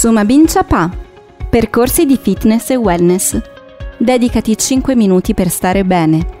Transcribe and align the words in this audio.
Sumabin 0.00 0.46
Chapa. 0.46 0.90
Percorsi 1.50 2.06
di 2.06 2.16
fitness 2.16 2.70
e 2.70 2.76
wellness. 2.76 3.38
Dedicati 3.98 4.56
5 4.56 4.96
minuti 4.96 5.34
per 5.34 5.50
stare 5.50 5.84
bene. 5.84 6.39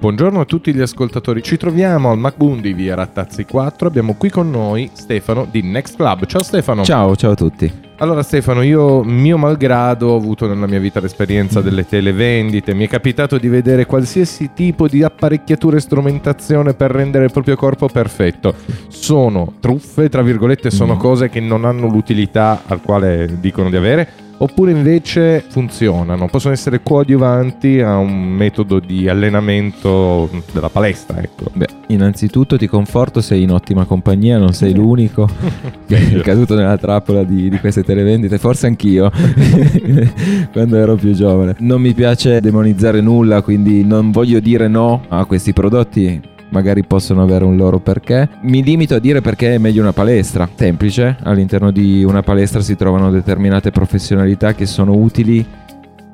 Buongiorno 0.00 0.38
a 0.40 0.44
tutti 0.44 0.72
gli 0.72 0.80
ascoltatori, 0.80 1.42
ci 1.42 1.56
troviamo 1.56 2.12
al 2.12 2.18
MacBundi 2.18 2.72
via 2.72 2.94
Rattazzi 2.94 3.44
4, 3.44 3.88
abbiamo 3.88 4.14
qui 4.14 4.30
con 4.30 4.48
noi 4.48 4.88
Stefano 4.92 5.44
di 5.50 5.60
Next 5.62 5.96
Club. 5.96 6.24
Ciao 6.26 6.40
Stefano. 6.44 6.84
Ciao, 6.84 7.16
ciao 7.16 7.32
a 7.32 7.34
tutti. 7.34 7.86
Allora 7.96 8.22
Stefano, 8.22 8.62
io 8.62 9.02
mio 9.02 9.36
malgrado 9.36 10.10
ho 10.10 10.16
avuto 10.16 10.46
nella 10.46 10.68
mia 10.68 10.78
vita 10.78 11.00
l'esperienza 11.00 11.60
delle 11.60 11.84
televendite, 11.84 12.74
mi 12.74 12.86
è 12.86 12.88
capitato 12.88 13.38
di 13.38 13.48
vedere 13.48 13.86
qualsiasi 13.86 14.50
tipo 14.54 14.86
di 14.86 15.02
apparecchiatura 15.02 15.78
e 15.78 15.80
strumentazione 15.80 16.74
per 16.74 16.92
rendere 16.92 17.24
il 17.24 17.32
proprio 17.32 17.56
corpo 17.56 17.88
perfetto. 17.88 18.54
Sono 18.86 19.54
truffe, 19.58 20.08
tra 20.08 20.22
virgolette, 20.22 20.70
sono 20.70 20.94
Mm. 20.94 20.98
cose 20.98 21.28
che 21.28 21.40
non 21.40 21.64
hanno 21.64 21.88
l'utilità 21.88 22.62
al 22.66 22.80
quale 22.82 23.38
dicono 23.40 23.68
di 23.68 23.76
avere. 23.76 24.08
Oppure 24.40 24.70
invece 24.70 25.44
funzionano, 25.48 26.28
possono 26.28 26.54
essere 26.54 26.80
coadiuvanti 26.80 27.80
a 27.80 27.96
un 27.96 28.22
metodo 28.22 28.78
di 28.78 29.08
allenamento 29.08 30.30
della 30.52 30.68
palestra, 30.68 31.20
ecco. 31.20 31.46
Beh, 31.52 31.66
innanzitutto 31.88 32.56
ti 32.56 32.68
conforto, 32.68 33.20
sei 33.20 33.42
in 33.42 33.50
ottima 33.50 33.84
compagnia, 33.84 34.38
non 34.38 34.52
sei 34.52 34.74
l'unico 34.74 35.28
che 35.86 35.96
è 36.18 36.20
caduto 36.20 36.54
nella 36.54 36.78
trappola 36.78 37.24
di, 37.24 37.48
di 37.48 37.58
queste 37.58 37.82
televendite, 37.82 38.38
forse 38.38 38.68
anch'io 38.68 39.10
quando 40.52 40.76
ero 40.76 40.94
più 40.94 41.12
giovane. 41.14 41.56
Non 41.58 41.80
mi 41.80 41.92
piace 41.92 42.40
demonizzare 42.40 43.00
nulla, 43.00 43.42
quindi 43.42 43.84
non 43.84 44.12
voglio 44.12 44.38
dire 44.38 44.68
no 44.68 45.02
a 45.08 45.24
questi 45.24 45.52
prodotti. 45.52 46.36
Magari 46.50 46.84
possono 46.84 47.22
avere 47.22 47.44
un 47.44 47.56
loro 47.56 47.78
perché. 47.78 48.28
Mi 48.42 48.62
limito 48.62 48.94
a 48.94 48.98
dire 48.98 49.20
perché 49.20 49.54
è 49.54 49.58
meglio 49.58 49.82
una 49.82 49.92
palestra. 49.92 50.48
Semplice, 50.54 51.16
all'interno 51.22 51.70
di 51.70 52.04
una 52.04 52.22
palestra 52.22 52.60
si 52.60 52.76
trovano 52.76 53.10
determinate 53.10 53.70
professionalità 53.70 54.54
che 54.54 54.66
sono 54.66 54.94
utili 54.94 55.46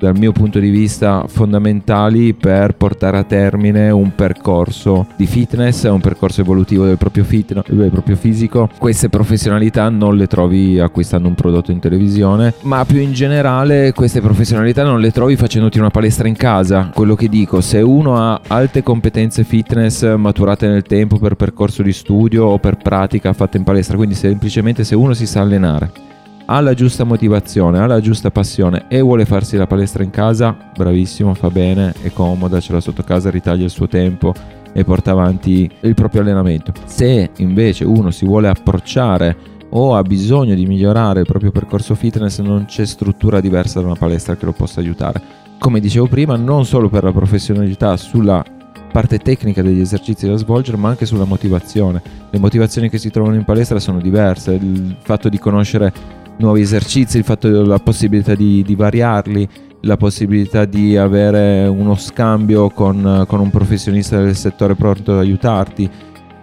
dal 0.05 0.17
mio 0.17 0.31
punto 0.31 0.59
di 0.59 0.69
vista 0.69 1.25
fondamentali 1.27 2.35
per 2.35 2.75
portare 2.75 3.17
a 3.17 3.23
termine 3.23 3.89
un 3.89 4.13
percorso 4.13 5.07
di 5.15 5.25
fitness, 5.25 5.83
un 5.85 5.99
percorso 5.99 6.41
evolutivo 6.41 6.85
del 6.85 6.97
proprio, 6.97 7.23
fit- 7.23 7.71
del 7.71 7.89
proprio 7.89 8.15
fisico. 8.15 8.69
Queste 8.77 9.09
professionalità 9.09 9.89
non 9.89 10.15
le 10.15 10.27
trovi 10.27 10.79
acquistando 10.79 11.27
un 11.27 11.33
prodotto 11.33 11.71
in 11.71 11.79
televisione, 11.79 12.53
ma 12.61 12.85
più 12.85 12.99
in 12.99 13.13
generale 13.13 13.93
queste 13.93 14.21
professionalità 14.21 14.83
non 14.83 14.99
le 14.99 15.09
trovi 15.09 15.35
facendoti 15.35 15.79
una 15.79 15.89
palestra 15.89 16.27
in 16.27 16.35
casa. 16.35 16.91
Quello 16.93 17.15
che 17.15 17.27
dico, 17.27 17.61
se 17.61 17.81
uno 17.81 18.17
ha 18.17 18.41
alte 18.45 18.83
competenze 18.83 19.43
fitness 19.43 20.15
maturate 20.15 20.67
nel 20.67 20.83
tempo 20.83 21.17
per 21.17 21.33
percorso 21.33 21.81
di 21.81 21.93
studio 21.93 22.45
o 22.45 22.59
per 22.59 22.77
pratica 22.77 23.33
fatta 23.33 23.57
in 23.57 23.63
palestra, 23.63 23.97
quindi 23.97 24.13
semplicemente 24.13 24.83
se 24.83 24.93
uno 24.93 25.13
si 25.13 25.25
sa 25.25 25.41
allenare 25.41 26.13
ha 26.45 26.59
la 26.59 26.73
giusta 26.73 27.03
motivazione, 27.03 27.79
ha 27.79 27.87
la 27.87 27.99
giusta 27.99 28.29
passione 28.29 28.85
e 28.87 29.01
vuole 29.01 29.25
farsi 29.25 29.57
la 29.57 29.67
palestra 29.67 30.03
in 30.03 30.11
casa, 30.11 30.55
bravissimo, 30.75 31.33
fa 31.33 31.49
bene, 31.49 31.93
è 32.01 32.11
comoda, 32.11 32.59
ce 32.59 32.73
l'ha 32.73 32.79
sotto 32.79 33.03
casa, 33.03 33.29
ritaglia 33.29 33.63
il 33.63 33.71
suo 33.71 33.87
tempo 33.87 34.33
e 34.71 34.83
porta 34.83 35.11
avanti 35.11 35.69
il 35.81 35.93
proprio 35.95 36.21
allenamento. 36.21 36.71
Se 36.85 37.31
invece 37.37 37.85
uno 37.85 38.11
si 38.11 38.25
vuole 38.25 38.47
approcciare 38.47 39.53
o 39.69 39.95
ha 39.95 40.01
bisogno 40.03 40.53
di 40.53 40.65
migliorare 40.65 41.21
il 41.21 41.25
proprio 41.25 41.51
percorso 41.51 41.95
fitness, 41.95 42.39
non 42.39 42.65
c'è 42.65 42.85
struttura 42.85 43.39
diversa 43.39 43.79
da 43.79 43.87
una 43.87 43.95
palestra 43.95 44.35
che 44.35 44.45
lo 44.45 44.51
possa 44.51 44.79
aiutare. 44.79 45.21
Come 45.57 45.79
dicevo 45.79 46.07
prima, 46.07 46.35
non 46.35 46.65
solo 46.65 46.89
per 46.89 47.03
la 47.03 47.11
professionalità 47.11 47.97
sulla 47.97 48.43
parte 48.91 49.17
tecnica 49.17 49.61
degli 49.61 49.81
esercizi 49.81 50.27
da 50.27 50.37
svolgere, 50.37 50.77
ma 50.77 50.89
anche 50.89 51.05
sulla 51.05 51.25
motivazione. 51.25 52.01
Le 52.29 52.39
motivazioni 52.39 52.89
che 52.89 52.97
si 52.97 53.09
trovano 53.09 53.35
in 53.35 53.43
palestra 53.43 53.79
sono 53.79 53.99
diverse, 53.99 54.53
il 54.53 54.95
fatto 55.01 55.27
di 55.27 55.37
conoscere 55.37 55.91
nuovi 56.37 56.61
esercizi, 56.61 57.17
il 57.17 57.23
fatto 57.23 57.49
la 57.63 57.79
possibilità 57.79 58.35
di, 58.35 58.63
di 58.63 58.75
variarli, 58.75 59.47
la 59.81 59.97
possibilità 59.97 60.65
di 60.65 60.97
avere 60.97 61.67
uno 61.67 61.95
scambio 61.95 62.69
con, 62.69 63.25
con 63.27 63.39
un 63.39 63.49
professionista 63.49 64.21
del 64.21 64.35
settore 64.35 64.75
pronto 64.75 65.11
ad 65.13 65.19
aiutarti, 65.19 65.89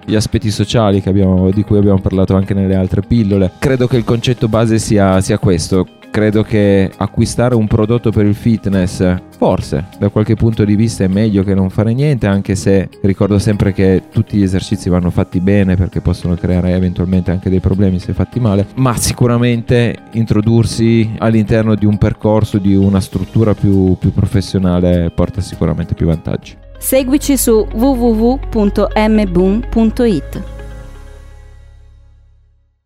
gli 0.04 0.14
aspetti 0.14 0.50
sociali 0.50 1.02
abbiamo- 1.04 1.50
di 1.50 1.62
cui 1.62 1.78
abbiamo 1.78 2.00
parlato 2.00 2.34
anche 2.34 2.54
nelle 2.54 2.74
altre 2.74 3.02
pillole. 3.02 3.52
Credo 3.58 3.86
che 3.86 3.96
il 3.96 4.04
concetto 4.04 4.48
base 4.48 4.78
sia, 4.78 5.20
sia 5.20 5.38
questo. 5.38 5.86
Credo 6.12 6.42
che 6.42 6.92
acquistare 6.94 7.54
un 7.54 7.66
prodotto 7.66 8.10
per 8.10 8.26
il 8.26 8.34
fitness, 8.34 9.16
forse 9.38 9.86
da 9.98 10.10
qualche 10.10 10.34
punto 10.34 10.62
di 10.62 10.76
vista 10.76 11.04
è 11.04 11.06
meglio 11.06 11.42
che 11.42 11.54
non 11.54 11.70
fare 11.70 11.94
niente, 11.94 12.26
anche 12.26 12.54
se 12.54 12.90
ricordo 13.00 13.38
sempre 13.38 13.72
che 13.72 14.02
tutti 14.12 14.36
gli 14.36 14.42
esercizi 14.42 14.90
vanno 14.90 15.08
fatti 15.08 15.40
bene 15.40 15.74
perché 15.74 16.02
possono 16.02 16.34
creare 16.34 16.74
eventualmente 16.74 17.30
anche 17.30 17.48
dei 17.48 17.60
problemi 17.60 17.98
se 17.98 18.12
fatti 18.12 18.40
male, 18.40 18.66
ma 18.74 18.94
sicuramente 18.98 19.96
introdursi 20.10 21.14
all'interno 21.16 21.74
di 21.74 21.86
un 21.86 21.96
percorso, 21.96 22.58
di 22.58 22.74
una 22.74 23.00
struttura 23.00 23.54
più, 23.54 23.96
più 23.98 24.12
professionale 24.12 25.10
porta 25.14 25.40
sicuramente 25.40 25.94
più 25.94 26.04
vantaggi. 26.04 26.54
Seguici 26.76 27.38
su 27.38 27.66
www.mboom.it. 27.72 29.00